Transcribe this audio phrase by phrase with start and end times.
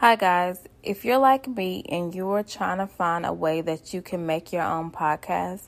[0.00, 0.58] Hi, guys.
[0.82, 4.52] If you're like me and you're trying to find a way that you can make
[4.52, 5.62] your own podcast,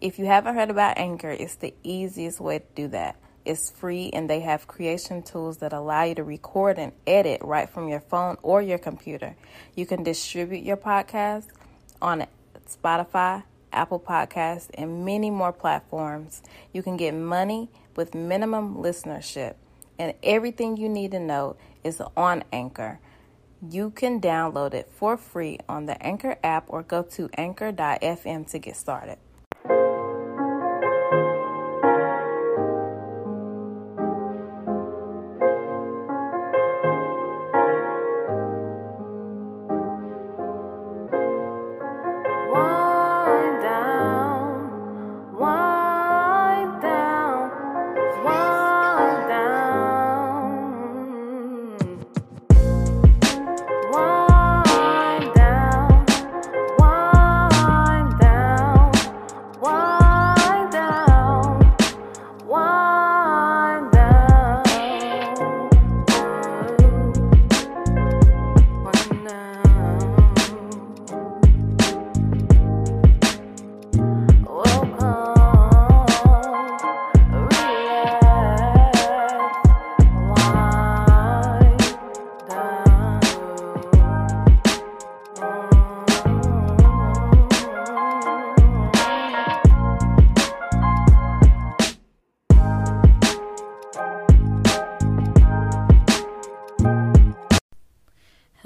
[0.00, 3.14] if you haven't heard about Anchor, it's the easiest way to do that.
[3.44, 7.70] It's free and they have creation tools that allow you to record and edit right
[7.70, 9.36] from your phone or your computer.
[9.76, 11.46] You can distribute your podcast
[12.02, 12.26] on
[12.68, 16.42] Spotify, Apple Podcasts, and many more platforms.
[16.72, 19.54] You can get money with minimum listenership,
[19.96, 22.98] and everything you need to know is on Anchor.
[23.68, 28.58] You can download it for free on the Anchor app or go to anchor.fm to
[28.58, 29.18] get started.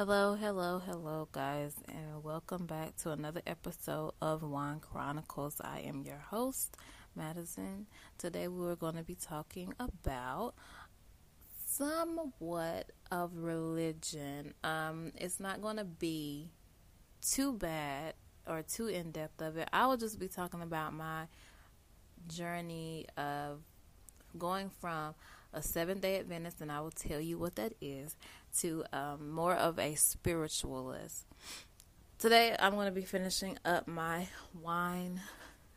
[0.07, 5.63] Hello, hello, hello, guys, and welcome back to another episode of Wine Chronicles.
[5.65, 6.77] I am your host,
[7.17, 7.87] Madison.
[8.19, 10.53] Today, we are going to be talking about
[11.65, 14.53] somewhat of religion.
[14.63, 16.51] Um, it's not going to be
[17.23, 18.13] too bad
[18.47, 19.71] or too in depth of it.
[19.73, 21.29] I will just be talking about my
[22.29, 23.63] journey of
[24.37, 25.15] going from
[25.55, 28.17] a seven day Adventist, and I will tell you what that is,
[28.61, 31.27] to um, more of a spiritualist.
[32.19, 34.29] Today, I'm going to be finishing up my
[34.63, 35.21] wine,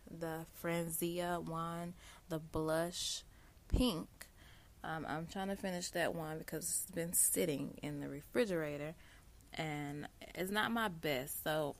[0.09, 1.93] the Franzia wine,
[2.29, 3.23] the blush
[3.67, 4.07] pink.
[4.83, 8.93] Um, I'm trying to finish that wine because it's been sitting in the refrigerator
[9.53, 11.43] and it's not my best.
[11.43, 11.75] So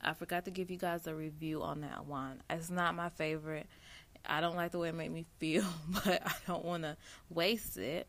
[0.00, 2.42] I forgot to give you guys a review on that wine.
[2.48, 3.66] It's not my favorite.
[4.24, 6.96] I don't like the way it made me feel, but I don't want to
[7.30, 8.06] waste it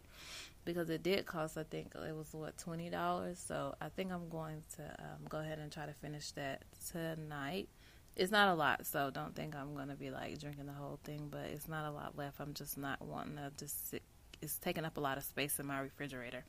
[0.68, 1.58] because it did cost.
[1.58, 3.44] I think it was what twenty dollars.
[3.46, 7.70] So I think I'm going to um, go ahead and try to finish that tonight.
[8.16, 11.00] It's not a lot, so don't think I'm going to be like drinking the whole
[11.04, 11.30] thing.
[11.32, 12.40] But it's not a lot left.
[12.40, 14.04] I'm just not wanting to just sit.
[14.42, 16.44] It's taking up a lot of space in my refrigerator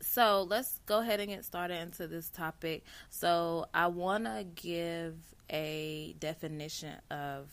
[0.00, 2.84] so let's go ahead and get started into this topic.
[3.10, 5.16] So I want to give
[5.50, 7.48] a definition of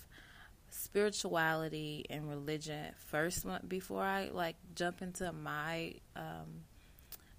[0.75, 6.63] spirituality and religion first before I like jump into my um,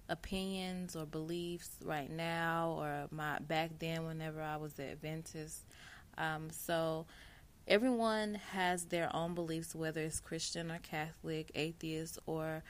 [0.09, 5.63] opinions or beliefs right now or my back then whenever I was Adventist.
[6.17, 7.05] Um, so
[7.67, 12.63] everyone has their own beliefs, whether it's Christian or Catholic, atheist or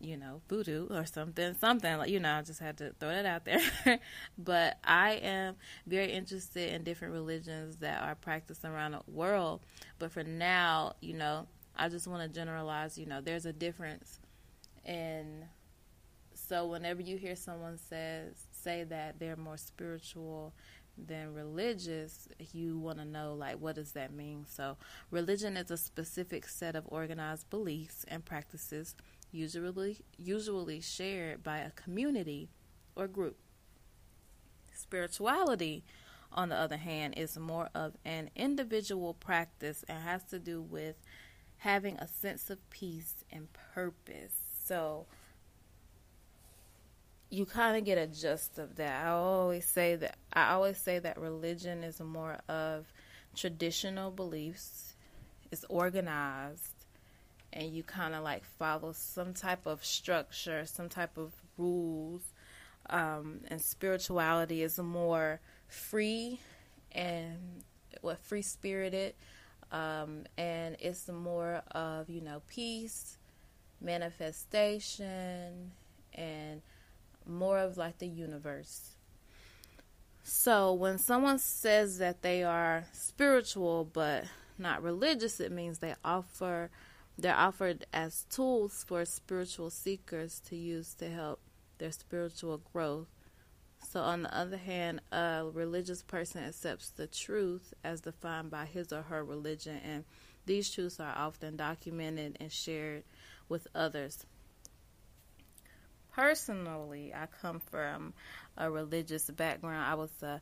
[0.00, 3.26] you know, voodoo or something, something like, you know, I just had to throw that
[3.26, 3.98] out there.
[4.38, 9.60] but I am very interested in different religions that are practiced around the world.
[9.98, 11.46] But for now, you know,
[11.76, 14.20] I just want to generalize, you know, there's a difference
[14.84, 15.44] in
[16.34, 20.52] so whenever you hear someone says say that they're more spiritual
[20.98, 24.46] than religious, you want to know like what does that mean?
[24.48, 24.76] So
[25.10, 28.94] religion is a specific set of organized beliefs and practices
[29.36, 32.48] usually usually shared by a community
[32.94, 33.36] or group.
[34.72, 35.84] Spirituality,
[36.32, 40.96] on the other hand, is more of an individual practice and has to do with
[41.58, 44.34] having a sense of peace and purpose.
[44.64, 45.06] So
[47.30, 49.06] you kind of get a gist of that.
[49.06, 52.86] I always say that I always say that religion is more of
[53.34, 54.94] traditional beliefs.
[55.50, 56.75] It's organized
[57.56, 62.22] and you kind of like follow some type of structure, some type of rules.
[62.90, 66.38] Um, and spirituality is more free
[66.92, 67.64] and
[68.02, 69.14] what free spirited.
[69.72, 73.16] Um, and it's more of, you know, peace,
[73.80, 75.72] manifestation,
[76.12, 76.60] and
[77.26, 78.90] more of like the universe.
[80.22, 84.24] So when someone says that they are spiritual but
[84.58, 86.70] not religious, it means they offer
[87.18, 91.40] they're offered as tools for spiritual seekers to use to help
[91.78, 93.08] their spiritual growth.
[93.90, 98.92] So, on the other hand, a religious person accepts the truth as defined by his
[98.92, 100.04] or her religion, and
[100.44, 103.04] these truths are often documented and shared
[103.48, 104.24] with others.
[106.12, 108.14] Personally, I come from
[108.56, 109.84] a religious background.
[109.84, 110.40] I was a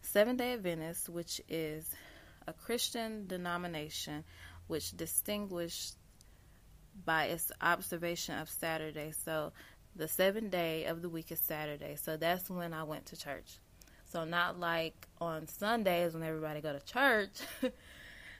[0.00, 1.88] Seventh day Adventist, which is
[2.46, 4.24] a Christian denomination
[4.68, 5.96] which distinguished
[7.04, 9.12] by its observation of Saturday.
[9.24, 9.52] So
[9.96, 11.96] the seventh day of the week is Saturday.
[11.96, 13.58] So that's when I went to church.
[14.10, 17.40] So not like on Sundays when everybody go to church.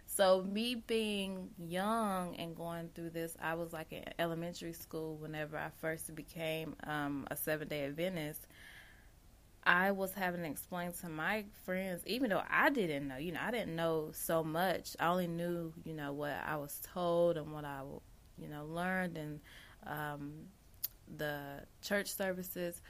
[0.07, 5.59] so me being young and going through this, I was like in elementary school whenever
[5.59, 8.47] I first became um, a seven day Adventist.
[9.65, 13.41] I was having to explain to my friends, even though I didn't know, you know,
[13.43, 14.97] I didn't know so much.
[14.99, 17.81] I only knew, you know, what I was told and what I,
[18.41, 19.41] you know, learned and
[19.87, 20.33] um,
[21.17, 22.81] the church services.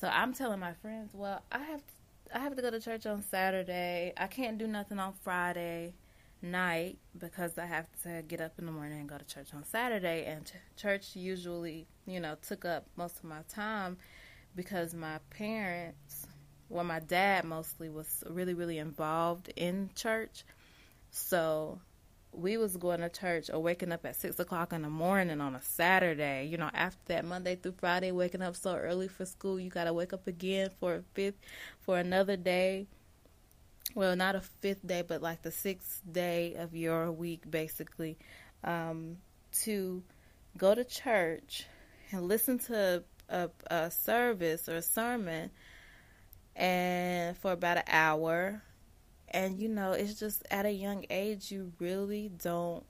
[0.00, 3.06] So I'm telling my friends, well, I have to, I have to go to church
[3.06, 4.12] on Saturday.
[4.16, 5.94] I can't do nothing on Friday
[6.42, 9.64] night because I have to get up in the morning and go to church on
[9.64, 10.24] Saturday.
[10.26, 13.96] And t- church usually, you know, took up most of my time
[14.54, 16.26] because my parents,
[16.68, 20.44] well, my dad mostly was really, really involved in church.
[21.10, 21.80] So
[22.32, 25.54] we was going to church or waking up at six o'clock in the morning on
[25.54, 26.46] a Saturday.
[26.46, 29.84] You know, after that Monday through Friday, waking up so early for school, you got
[29.84, 31.38] to wake up again for a fifth,
[31.80, 32.86] for another day.
[33.94, 38.18] Well, not a fifth day, but like the sixth day of your week, basically,
[38.62, 39.16] um,
[39.62, 40.02] to
[40.58, 41.66] go to church
[42.12, 45.50] and listen to a, a service or a sermon
[46.56, 48.62] and for about an hour.
[49.28, 52.84] And you know it's just at a young age you really don't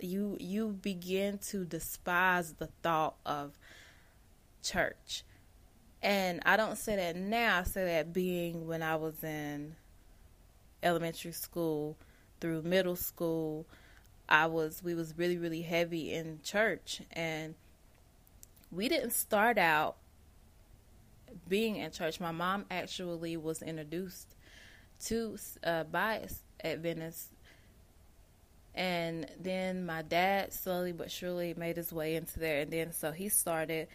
[0.00, 3.58] you you begin to despise the thought of
[4.62, 5.24] church.
[6.02, 9.74] And i don't say that now i say that being when i was in
[10.80, 11.96] elementary school
[12.40, 13.66] through middle school
[14.28, 17.00] i was we was really really heavy in church.
[17.12, 17.54] And
[18.70, 19.96] we didn't start out
[21.48, 22.20] being in church.
[22.20, 24.34] My mom actually was introduced
[25.06, 26.28] to uh, by
[26.62, 27.28] Adventist,
[28.74, 33.12] and then my dad slowly but surely made his way into there, and then so
[33.12, 33.88] he started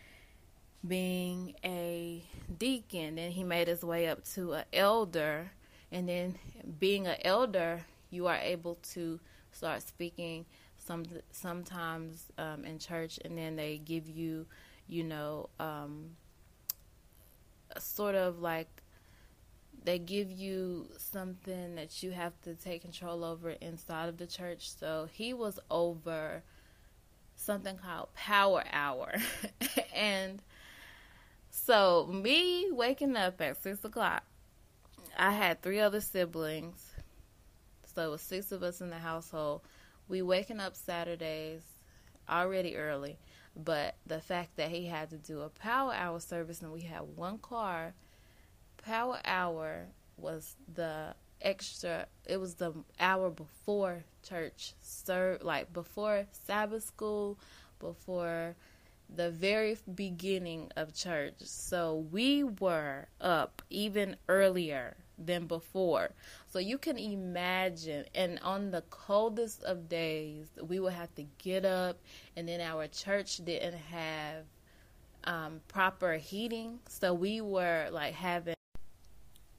[0.86, 2.24] being a
[2.58, 3.16] deacon.
[3.16, 5.52] Then he made his way up to an elder,
[5.92, 6.36] and then
[6.80, 9.20] being an elder, you are able to
[9.52, 10.46] start speaking
[10.86, 14.46] some sometimes um, in church, and then they give you,
[14.88, 16.12] you know, um,
[17.80, 18.68] sort of like
[19.84, 24.70] they give you something that you have to take control over inside of the church.
[24.78, 26.44] So he was over
[27.36, 29.14] something called Power Hour,
[29.96, 30.42] and
[31.50, 34.24] so me waking up at six o'clock.
[35.16, 36.92] I had three other siblings,
[37.94, 39.62] so it was six of us in the household
[40.08, 41.62] we waking up Saturdays
[42.30, 43.18] already early,
[43.56, 47.02] but the fact that he had to do a power hour service and we had
[47.16, 47.94] one car,
[48.84, 56.84] power hour was the extra it was the hour before church serve like before Sabbath
[56.84, 57.38] school,
[57.80, 58.56] before
[59.13, 61.36] the very beginning of church.
[61.39, 66.12] So we were up even earlier than before.
[66.48, 71.65] So you can imagine, and on the coldest of days, we would have to get
[71.65, 71.98] up,
[72.36, 74.46] and then our church didn't have
[75.24, 78.56] um, proper heating, so we were like having,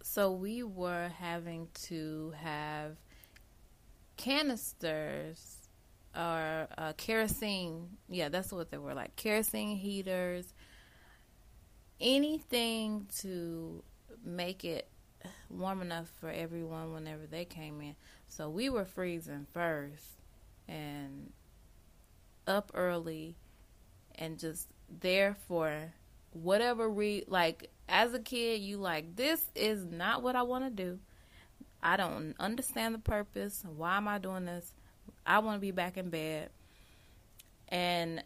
[0.02, 2.96] so we were having to have
[4.16, 5.58] canisters
[6.16, 7.88] or uh, kerosene.
[8.08, 10.52] Yeah, that's what they were like kerosene heaters.
[12.00, 13.82] Anything to
[14.24, 14.88] make it
[15.50, 17.94] warm enough for everyone whenever they came in.
[18.28, 20.04] So we were freezing first
[20.68, 21.32] and
[22.46, 23.36] up early
[24.16, 24.68] and just
[25.00, 25.92] there for
[26.32, 30.70] whatever re like as a kid you like this is not what I want to
[30.70, 30.98] do.
[31.82, 33.62] I don't understand the purpose.
[33.76, 34.72] Why am I doing this?
[35.26, 36.50] I want to be back in bed.
[37.68, 38.22] And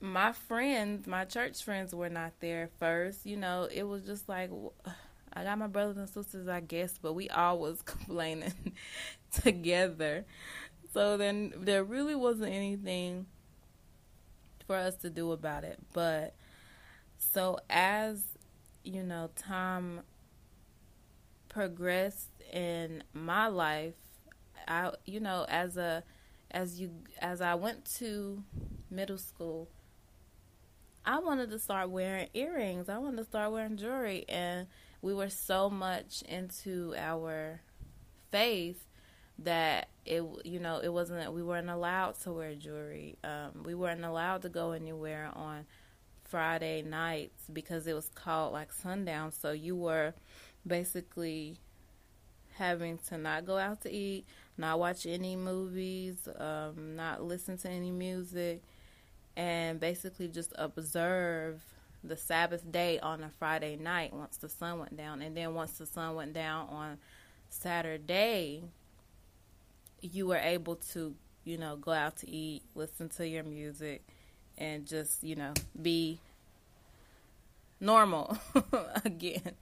[0.00, 3.26] my friends, my church friends were not there first.
[3.26, 4.50] You know, it was just like
[5.32, 8.74] I got my brothers and sisters, I guess, but we all was complaining
[9.42, 10.24] together.
[10.92, 13.26] So then there really wasn't anything
[14.66, 15.78] for us to do about it.
[15.92, 16.34] But
[17.18, 18.22] so as
[18.82, 20.00] you know, time
[21.48, 23.94] progressed in my life,
[24.66, 26.02] I you know, as a
[26.50, 28.42] as you as I went to
[28.90, 29.68] middle school,
[31.04, 32.88] I wanted to start wearing earrings.
[32.88, 34.24] I wanted to start wearing jewelry.
[34.28, 34.66] And
[35.02, 37.60] we were so much into our
[38.30, 38.86] faith
[39.38, 43.16] that it you know it wasn't we weren't allowed to wear jewelry.
[43.24, 45.66] Um, we weren't allowed to go anywhere on
[46.24, 49.32] friday nights because it was called like sundown.
[49.32, 50.14] So you were
[50.66, 51.58] basically
[52.54, 54.26] having to not go out to eat
[54.58, 58.62] not watch any movies um, not listen to any music
[59.36, 61.62] and basically just observe
[62.02, 65.22] the Sabbath day on a Friday night once the sun went down.
[65.22, 66.98] And then once the sun went down on
[67.48, 68.62] Saturday,
[70.00, 71.14] you were able to,
[71.44, 74.02] you know, go out to eat, listen to your music,
[74.56, 76.18] and just, you know, be
[77.80, 78.38] normal
[79.04, 79.52] again.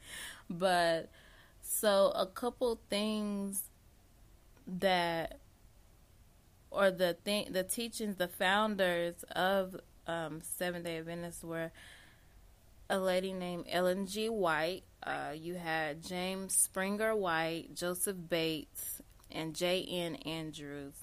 [0.49, 1.09] But
[1.63, 3.63] so a couple things
[4.67, 5.39] that
[6.71, 9.77] or the thing the teachings the founders of
[10.07, 11.71] um, Seven Day Adventists were
[12.91, 14.29] a lady named Ellen G.
[14.29, 14.85] White.
[15.03, 19.87] Uh, you had James Springer White, Joseph Bates, and J.
[19.89, 20.17] N.
[20.17, 20.95] Andrews.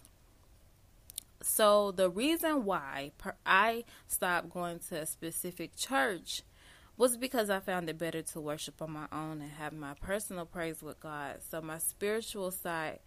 [1.42, 3.12] So the reason why
[3.46, 6.42] I stopped going to a specific church
[6.98, 10.46] was because I found it better to worship on my own and have my personal
[10.46, 11.38] praise with God.
[11.50, 13.00] So my spiritual side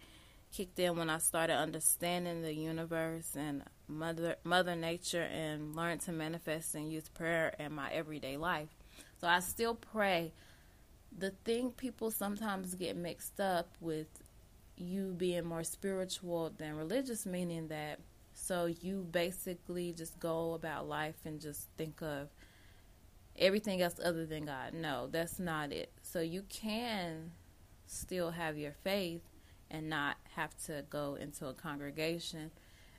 [0.51, 6.11] kicked in when I started understanding the universe and mother mother nature and learned to
[6.11, 8.69] manifest and use prayer in my everyday life.
[9.19, 10.33] So I still pray.
[11.17, 14.07] The thing people sometimes get mixed up with
[14.77, 17.99] you being more spiritual than religious meaning that
[18.33, 22.29] so you basically just go about life and just think of
[23.37, 24.73] everything else other than God.
[24.73, 25.91] No, that's not it.
[26.01, 27.31] So you can
[27.85, 29.21] still have your faith
[29.71, 32.51] and not have to go into a congregation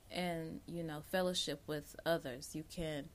[0.09, 2.51] and you know fellowship with others.
[2.53, 3.09] You can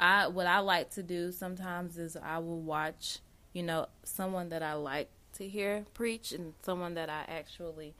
[0.00, 3.18] i what i like to do sometimes is i will watch
[3.52, 7.94] you know someone that i like to hear preach and someone that i actually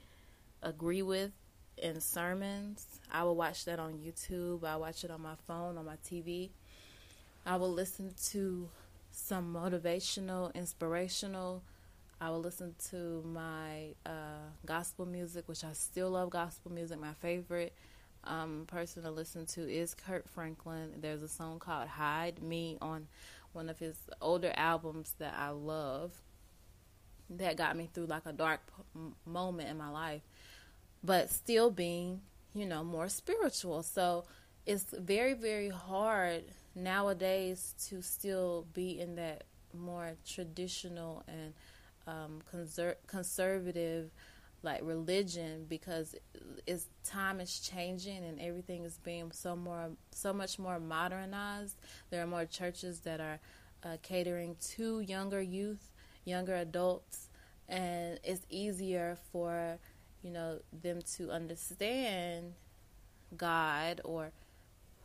[0.63, 1.31] agree with
[1.77, 2.85] in sermons.
[3.11, 4.63] I will watch that on youtube.
[4.63, 6.49] I watch it on my phone on my tv
[7.45, 8.69] i will listen to
[9.11, 11.63] some motivational inspirational
[12.21, 16.99] I will listen to my uh, gospel music, which I still love gospel music.
[16.99, 17.73] My favorite
[18.23, 20.91] um, person to listen to is Kirk Franklin.
[21.01, 23.07] There's a song called Hide Me on
[23.53, 26.11] one of his older albums that I love
[27.31, 30.21] that got me through like a dark p- moment in my life,
[31.03, 32.21] but still being,
[32.53, 33.81] you know, more spiritual.
[33.81, 34.25] So
[34.67, 36.43] it's very, very hard
[36.75, 41.53] nowadays to still be in that more traditional and
[42.07, 44.11] um, conser- conservative
[44.63, 46.15] like religion because
[46.67, 51.77] it's time is changing and everything is being so more so much more modernized.
[52.09, 53.39] There are more churches that are
[53.83, 55.91] uh, catering to younger youth
[56.23, 57.29] younger adults
[57.67, 59.79] and it's easier for
[60.21, 62.53] you know them to understand
[63.37, 64.31] god or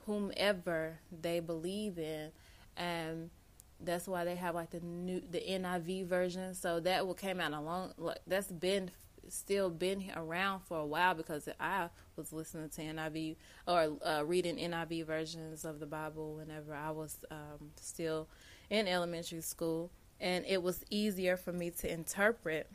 [0.07, 2.31] whomever they believe in.
[2.77, 3.31] And
[3.81, 6.55] that's why they have like the new the NIV version.
[6.55, 7.93] So that came out a long
[8.27, 8.91] that's been
[9.29, 14.57] still been around for a while because I was listening to NIV or uh, reading
[14.57, 18.29] NIV versions of the Bible whenever I was um, still
[18.71, 19.91] in elementary school,
[20.21, 22.71] and it was easier for me to interpret.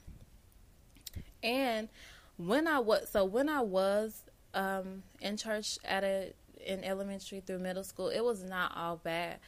[1.43, 1.89] And
[2.38, 6.34] when I was so when I was um, in church at a
[6.65, 9.39] in elementary through middle school, it was not all bad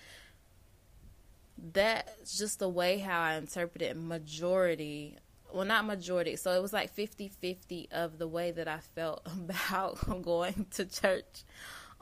[1.72, 5.18] that's just the way how I interpreted majority
[5.54, 10.22] well not majority so it was like 50-50 of the way that I felt about
[10.24, 11.44] going to church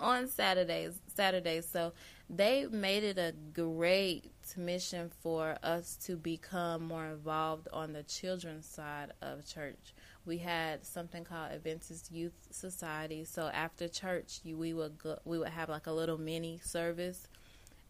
[0.02, 1.68] on Saturdays Saturdays.
[1.72, 1.94] So
[2.30, 8.66] they made it a great mission for us to become more involved on the children's
[8.66, 9.94] side of church.
[10.26, 13.26] We had something called Adventist Youth Society.
[13.26, 17.28] So after church you, we would go, we would have like a little mini service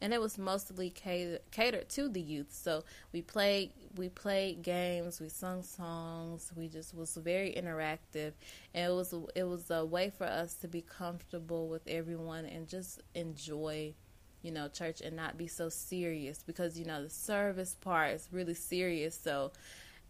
[0.02, 2.52] and it was mostly catered, to the youth.
[2.52, 8.34] So we played we played games, we sung songs, we just was very interactive,
[8.74, 12.68] and it was it was a way for us to be comfortable with everyone and
[12.68, 13.94] just enjoy,
[14.42, 18.28] you know, church and not be so serious because you know the service part is
[18.32, 19.18] really serious.
[19.22, 19.52] So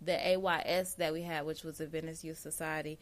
[0.02, 2.98] the AYS that we had, which was Adventist Youth Society,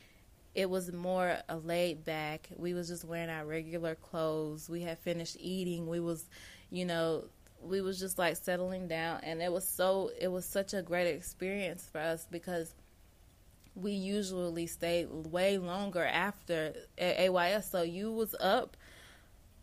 [0.56, 2.50] it was more a laid back.
[2.58, 4.68] We was just wearing our regular clothes.
[4.68, 5.88] We had finished eating.
[5.88, 6.26] We was
[6.72, 7.26] you know,
[7.62, 11.08] we was just like settling down and it was so it was such a great
[11.08, 12.74] experience for us because
[13.76, 17.70] we usually stayed way longer after AYS.
[17.70, 18.76] So you was up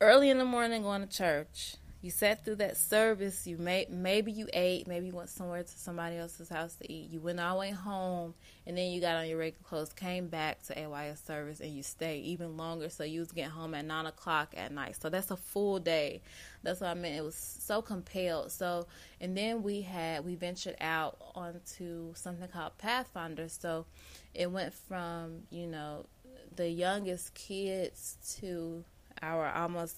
[0.01, 3.47] early in the morning going to church, you sat through that service.
[3.47, 7.11] You may maybe you ate, maybe you went somewhere to somebody else's house to eat.
[7.11, 8.35] You went all the way home,
[8.67, 11.83] and then you got on your regular clothes, came back to AYS service, and you
[11.83, 12.89] stayed even longer.
[12.91, 14.97] So you was getting home at nine o'clock at night.
[15.01, 16.21] So that's a full day.
[16.63, 17.17] That's what I meant.
[17.17, 18.53] It was so compelled.
[18.53, 18.87] So
[19.21, 23.49] and then we had we ventured out onto something called Pathfinder.
[23.49, 23.87] So
[24.35, 26.07] it went from you know
[26.55, 28.85] the youngest kids to
[29.23, 29.97] our almost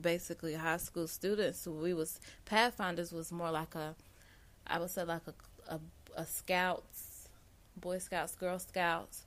[0.00, 1.66] basically high school students.
[1.66, 3.94] We was Pathfinders was more like a,
[4.66, 5.34] I would say like a
[5.70, 5.80] a,
[6.16, 7.28] a Scouts,
[7.76, 9.24] Boy Scouts, Girl Scouts,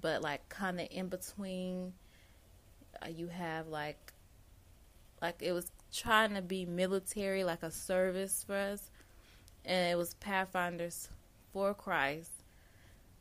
[0.00, 1.92] but like kind of in between.
[3.02, 4.14] Uh, you have like,
[5.20, 8.90] like it was trying to be military, like a service for us,
[9.64, 11.08] and it was Pathfinders
[11.52, 12.30] for Christ.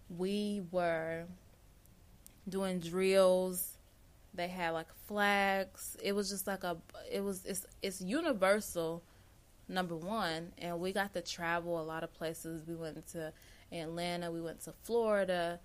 [0.10, 1.26] We were
[2.48, 3.75] doing drills
[4.36, 5.98] they had like flags.
[6.04, 6.78] It was just like a
[7.12, 9.04] it was it's it's universal
[9.68, 12.66] number one and we got to travel a lot of places.
[12.68, 13.34] We went to
[13.72, 15.60] Atlanta, we went to Florida,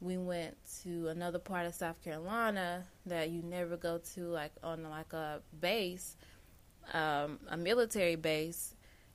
[0.00, 4.82] we went to another part of South Carolina that you never go to like on
[4.84, 6.16] like a base,
[6.92, 8.74] um, a military base.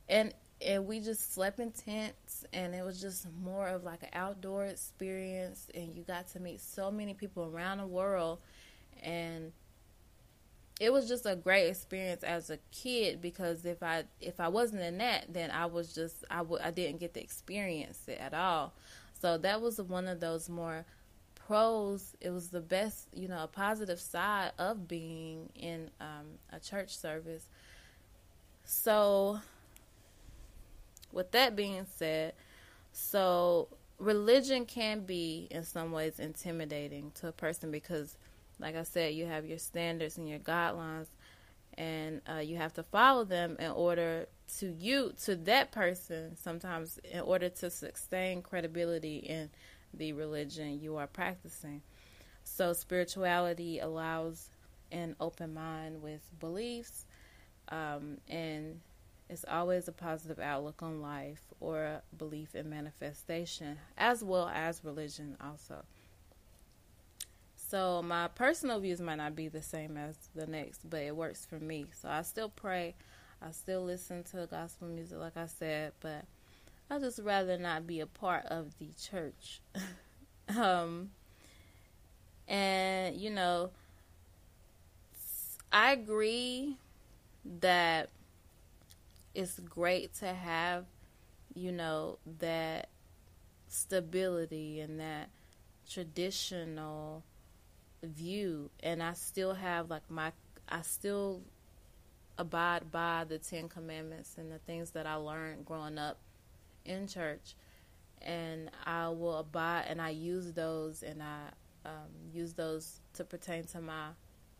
[0.09, 0.33] And
[0.65, 4.65] and we just slept in tents and it was just more of like an outdoor
[4.65, 8.39] experience and you got to meet so many people around the world
[9.01, 9.51] and
[10.79, 14.81] it was just a great experience as a kid because if I if I wasn't
[14.81, 18.33] in that, then I was just I w- I didn't get to experience it at
[18.33, 18.73] all.
[19.21, 20.85] So that was one of those more
[21.35, 22.15] pros.
[22.19, 26.97] It was the best, you know, a positive side of being in um, a church
[26.97, 27.47] service.
[28.63, 29.39] So,
[31.11, 32.33] with that being said,
[32.93, 33.67] so
[33.99, 38.17] religion can be in some ways intimidating to a person because
[38.61, 41.07] like I said, you have your standards and your guidelines,
[41.77, 44.27] and uh, you have to follow them in order
[44.59, 46.37] to you to that person.
[46.37, 49.49] Sometimes, in order to sustain credibility in
[49.93, 51.81] the religion you are practicing.
[52.43, 54.49] So, spirituality allows
[54.91, 57.05] an open mind with beliefs,
[57.69, 58.79] um, and
[59.29, 65.37] it's always a positive outlook on life or belief in manifestation, as well as religion,
[65.39, 65.83] also.
[67.71, 71.45] So my personal views might not be the same as the next, but it works
[71.45, 71.85] for me.
[71.93, 72.95] So I still pray.
[73.41, 76.25] I still listen to gospel music, like I said, but
[76.89, 79.61] I just rather not be a part of the church.
[80.57, 81.11] um,
[82.45, 83.69] and you know,
[85.71, 86.75] I agree
[87.61, 88.09] that
[89.33, 90.83] it's great to have,
[91.55, 92.89] you know, that
[93.69, 95.29] stability and that
[95.89, 97.23] traditional
[98.03, 100.31] view and I still have like my
[100.67, 101.41] I still
[102.37, 106.17] abide by the 10 commandments and the things that I learned growing up
[106.85, 107.55] in church
[108.21, 111.39] and I will abide and I use those and I
[111.85, 114.09] um, use those to pertain to my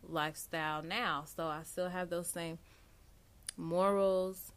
[0.07, 1.23] lifestyle now.
[1.35, 2.57] So I still have those same
[3.57, 4.51] morals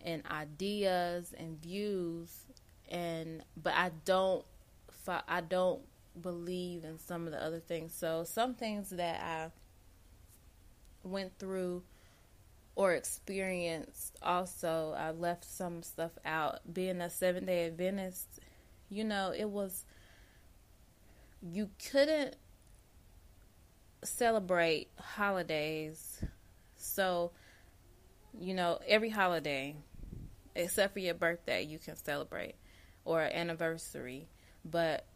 [0.00, 2.44] and ideas and views
[2.88, 4.44] and but I don't
[5.28, 5.80] I don't
[6.20, 7.94] believe in some of the other things.
[7.94, 9.50] So some things that I
[11.02, 11.82] went through
[12.74, 16.60] or experienced also I left some stuff out.
[16.72, 18.40] Being a seven day Adventist,
[18.88, 19.84] you know, it was
[21.42, 22.36] you couldn't
[24.02, 26.22] celebrate holidays.
[26.76, 27.32] So,
[28.38, 29.76] you know, every holiday
[30.54, 32.54] except for your birthday you can celebrate
[33.04, 34.28] or anniversary.
[34.64, 35.06] But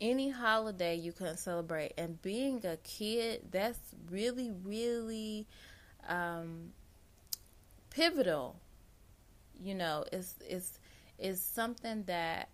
[0.00, 1.92] any holiday you can celebrate.
[1.98, 3.78] And being a kid, that's
[4.10, 5.46] really, really
[6.08, 6.72] um,
[7.90, 8.56] pivotal.
[9.62, 10.78] You know, it's it's
[11.18, 12.48] it's something that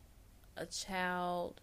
[0.56, 1.60] a child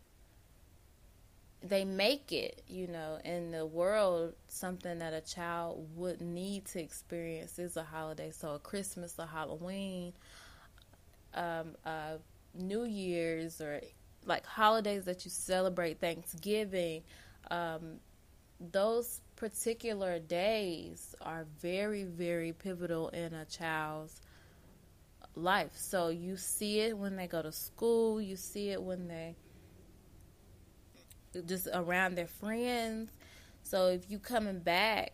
[1.62, 6.82] they make it, you know, in the world, something that a child would need to
[6.82, 8.32] experience is a holiday.
[8.32, 10.14] So a Christmas, a Halloween,
[11.34, 11.76] um,
[12.54, 13.80] New Year's, or
[14.26, 17.04] like holidays that you celebrate, Thanksgiving,
[17.52, 18.00] um,
[18.72, 24.22] those particular days are very, very pivotal in a child's
[25.36, 25.72] life.
[25.74, 29.36] So you see it when they go to school, you see it when they
[31.46, 33.12] just around their friends.
[33.64, 35.14] So if you coming back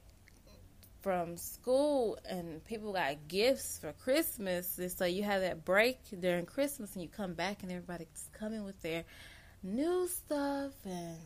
[1.02, 4.78] from school and people got gifts for Christmas.
[4.78, 8.64] And so you have that break during Christmas and you come back and everybody's coming
[8.64, 9.04] with their
[9.64, 11.18] new stuff and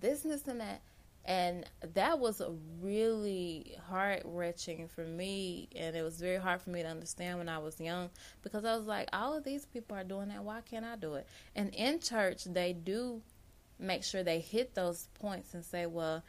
[0.00, 0.80] this and this and that.
[1.24, 6.70] And that was a really heart wrenching for me, and it was very hard for
[6.70, 8.08] me to understand when I was young
[8.42, 10.42] because I was like, all of these people are doing that.
[10.42, 11.26] Why can't I do it?
[11.54, 13.20] And in church, they do
[13.78, 16.22] make sure they hit those points and say, well,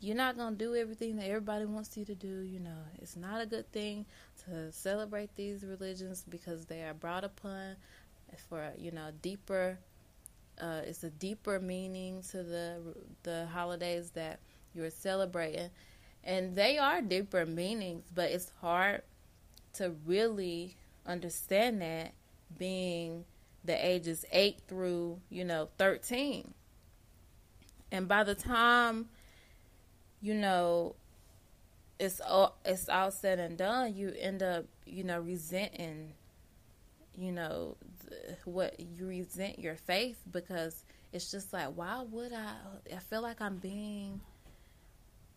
[0.00, 2.40] you're not going to do everything that everybody wants you to do.
[2.40, 4.06] You know, it's not a good thing
[4.44, 7.76] to celebrate these religions because they are brought upon
[8.48, 9.78] for, you know, deeper,
[10.60, 12.78] uh, it's a deeper meaning to the,
[13.24, 14.40] the holidays that
[14.74, 15.70] you're celebrating.
[16.24, 19.02] And they are deeper meanings, but it's hard
[19.74, 22.12] to really understand that
[22.58, 23.24] being
[23.64, 26.54] the ages 8 through, you know, 13.
[27.92, 29.08] And by the time
[30.20, 30.94] you know,
[31.98, 36.12] it's all it's all said and done, you end up, you know, resenting,
[37.16, 37.76] you know,
[38.44, 42.54] what you resent your faith because it's just like, why would I?
[42.94, 44.20] I feel like I'm being,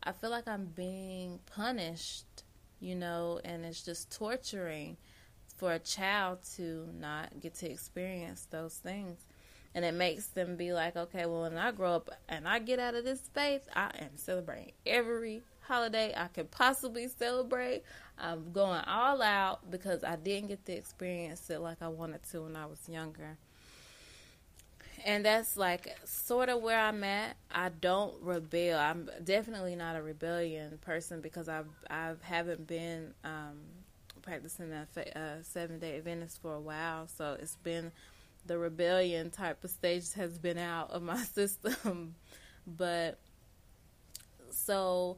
[0.03, 2.43] I feel like I'm being punished,
[2.79, 4.97] you know, and it's just torturing
[5.57, 9.17] for a child to not get to experience those things
[9.75, 12.79] and it makes them be like, okay, well, when I grow up and I get
[12.79, 17.83] out of this space, I am celebrating every holiday I could possibly celebrate.
[18.17, 22.41] I'm going all out because I didn't get to experience it like I wanted to
[22.41, 23.37] when I was younger.
[25.05, 27.35] And that's like sort of where I'm at.
[27.51, 28.77] I don't rebel.
[28.77, 33.57] I'm definitely not a rebellion person because I've I haven't been um,
[34.21, 34.87] practicing a
[35.19, 37.07] uh, seven day Adventist for a while.
[37.07, 37.91] So it's been
[38.45, 42.15] the rebellion type of stage has been out of my system.
[42.65, 43.17] but
[44.49, 45.17] so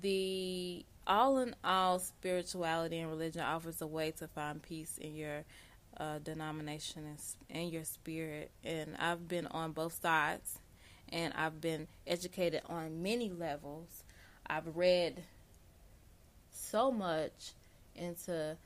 [0.00, 5.44] the all in all spirituality and religion offers a way to find peace in your
[5.98, 7.18] uh, denomination and,
[7.50, 8.50] and your spirit.
[8.64, 10.58] And I've been on both sides
[11.10, 14.04] and I've been educated on many levels.
[14.46, 15.24] I've read
[16.50, 17.52] so much
[17.94, 18.56] into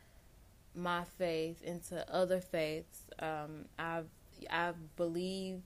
[0.75, 3.03] my faith into other faiths.
[3.21, 4.03] Um, I
[4.51, 5.61] I believe,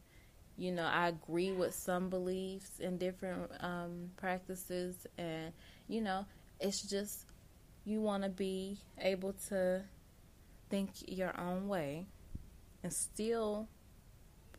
[0.57, 5.53] you know, I agree with some beliefs in different um, practices, and
[5.89, 6.27] you know,
[6.61, 7.27] it's just
[7.85, 9.83] you want to be able to
[10.71, 12.07] think your own way
[12.83, 13.69] and still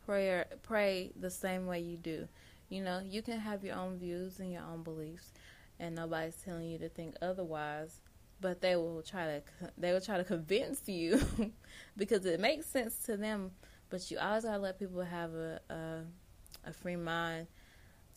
[0.06, 2.28] pray pray the same way you do.
[2.68, 5.32] You know, you can have your own views and your own beliefs,
[5.78, 8.00] and nobody's telling you to think otherwise
[8.40, 9.42] but they will try to
[9.78, 11.20] they will try to convince you
[11.96, 13.52] because it makes sense to them.
[13.90, 17.46] But you always gotta let people have a, a a free mind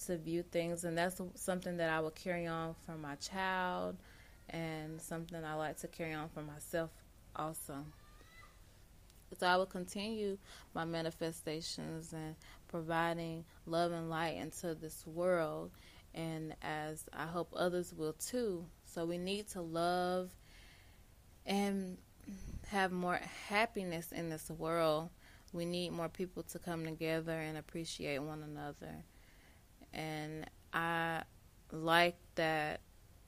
[0.05, 3.97] to view things, and that's something that I will carry on for my child,
[4.49, 6.91] and something I like to carry on for myself
[7.35, 7.85] also.
[9.37, 10.37] So I will continue
[10.73, 12.35] my manifestations and
[12.69, 15.71] providing love and light into this world,
[16.13, 18.65] and as I hope others will too.
[18.87, 20.31] So we need to love
[21.45, 21.97] and
[22.67, 25.09] have more happiness in this world.
[25.53, 29.03] We need more people to come together and appreciate one another.
[29.93, 31.23] And I
[31.71, 32.81] like that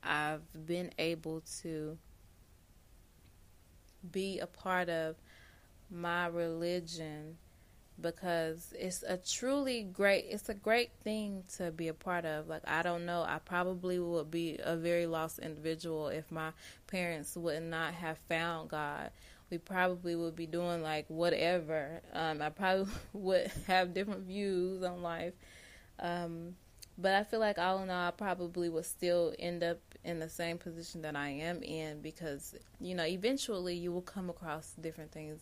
[0.03, 1.97] I've been able to
[4.11, 5.15] be a part of
[5.91, 7.37] my religion
[8.01, 12.47] because it's a truly great it's a great thing to be a part of.
[12.47, 16.51] Like i don't know i probably would be a very lost individual if my
[16.87, 19.11] parents would not have found god.
[19.49, 22.01] We probably would be doing like whatever.
[22.13, 25.33] Um, i probably would have different views on life.
[25.99, 26.55] Um,
[26.99, 30.29] but i feel like all in all i probably would still end up in the
[30.29, 35.11] same position that i am in because you know eventually you will come across different
[35.11, 35.39] things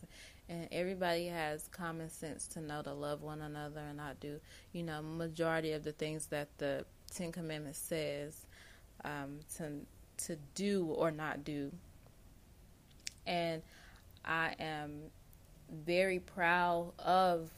[0.49, 4.39] and everybody has common sense to know to love one another and not do
[4.71, 8.45] you know majority of the things that the Ten Commandments says
[9.03, 9.71] um, to
[10.25, 11.71] to do or not do.
[13.25, 13.61] And
[14.25, 15.01] I am
[15.71, 17.49] very proud of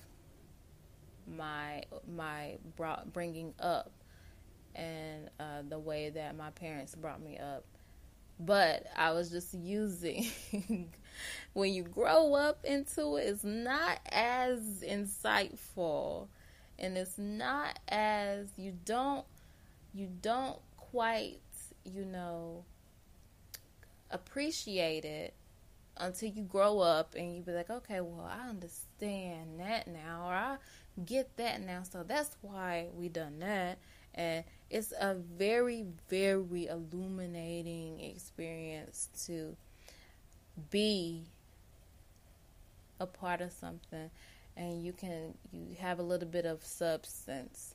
[1.27, 1.83] my
[2.15, 3.91] my brought, bringing up
[4.75, 7.65] and uh, the way that my parents brought me up.
[8.39, 10.25] But I was just using
[11.53, 16.27] when you grow up into it, it's not as insightful
[16.77, 19.25] and it's not as you don't
[19.93, 21.39] you don't quite,
[21.83, 22.63] you know,
[24.11, 25.33] appreciate it
[25.97, 30.33] until you grow up and you be like, okay, well, I understand that now, or
[30.33, 30.57] I
[31.05, 33.79] get that now, so that's why we done that.
[34.15, 39.55] And it's a very, very illuminating experience to
[40.69, 41.23] be
[42.99, 44.09] a part of something
[44.57, 47.73] and you can you have a little bit of substance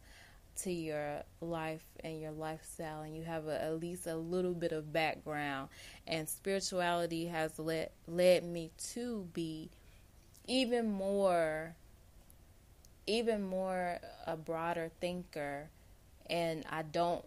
[0.57, 4.71] to your life and your lifestyle and you have a, at least a little bit
[4.71, 5.69] of background
[6.07, 9.71] and spirituality has led led me to be
[10.47, 11.75] even more
[13.07, 15.69] even more a broader thinker
[16.29, 17.25] and I don't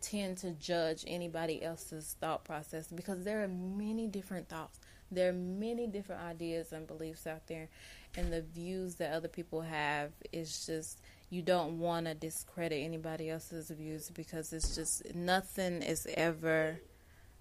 [0.00, 4.78] tend to judge anybody else's thought process because there are many different thoughts.
[5.10, 7.68] There are many different ideas and beliefs out there
[8.16, 13.30] and the views that other people have is just you don't want to discredit anybody
[13.30, 16.80] else's views because it's just nothing is ever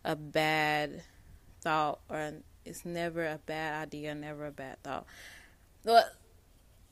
[0.04, 1.04] a bad
[1.62, 2.34] thought or
[2.66, 5.06] it's never a bad idea, never a bad thought.
[5.86, 6.06] But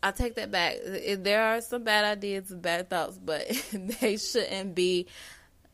[0.02, 0.78] I take that back.
[0.84, 5.08] There are some bad ideas and bad thoughts, but they shouldn't be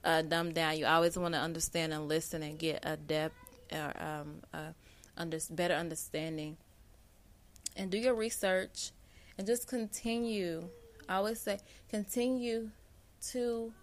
[0.04, 0.78] uh, dumbed down.
[0.78, 3.36] You always want to understand and listen and get a depth
[3.72, 4.74] or um, a
[5.18, 6.58] under, better understanding.
[7.76, 8.92] And do your research
[9.38, 10.70] and just continue
[11.12, 12.70] I always say continue
[13.32, 13.74] to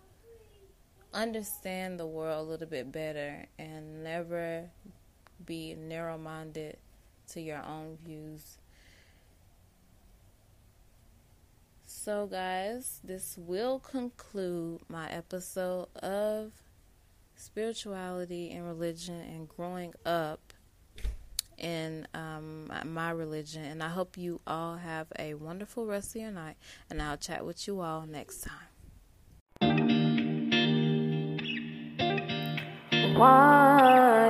[1.12, 4.70] understand the world a little bit better and never
[5.44, 6.78] be narrow minded
[7.32, 8.56] to your own views.
[11.84, 16.52] So, guys, this will conclude my episode of
[17.36, 20.47] spirituality and religion and growing up
[21.58, 23.64] in um, my religion.
[23.64, 26.56] And I hope you all have a wonderful rest of your night.
[26.90, 28.68] And I'll chat with you all next time.
[33.18, 34.27] Wind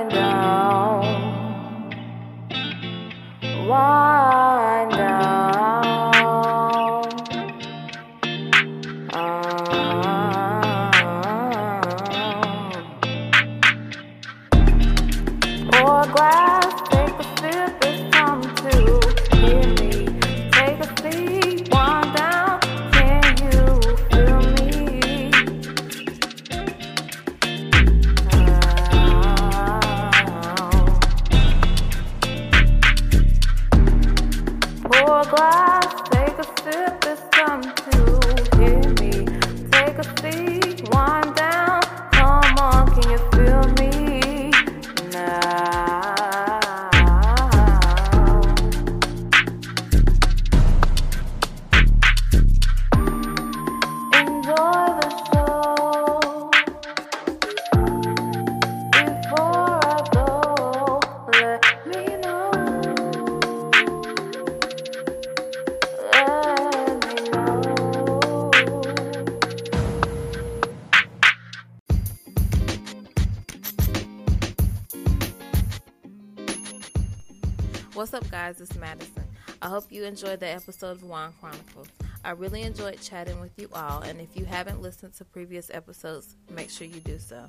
[78.09, 78.59] What's up, guys?
[78.59, 79.23] It's Madison.
[79.61, 81.89] I hope you enjoyed the episode of Wine Chronicles.
[82.25, 86.35] I really enjoyed chatting with you all, and if you haven't listened to previous episodes,
[86.49, 87.45] make sure you do so.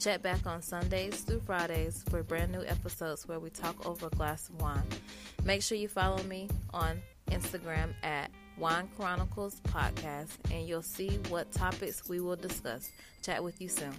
[0.00, 4.10] Check back on Sundays through Fridays for brand new episodes where we talk over a
[4.10, 4.82] glass of wine.
[5.44, 11.52] Make sure you follow me on Instagram at Wine Chronicles Podcast, and you'll see what
[11.52, 12.90] topics we will discuss.
[13.22, 13.94] Chat with you soon.